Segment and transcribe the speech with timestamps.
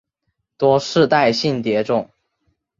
[0.57, 2.09] 多世代性蝶种。